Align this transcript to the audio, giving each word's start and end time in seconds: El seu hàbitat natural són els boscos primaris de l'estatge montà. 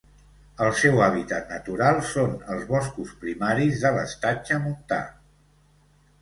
El 0.67 0.71
seu 0.83 1.01
hàbitat 1.07 1.51
natural 1.53 2.01
són 2.11 2.33
els 2.55 2.63
boscos 2.71 3.11
primaris 3.27 3.85
de 3.85 3.93
l'estatge 3.99 4.59
montà. 4.65 4.99